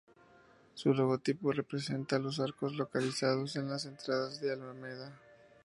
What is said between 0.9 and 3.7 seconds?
logotipo representa los arcos localizados en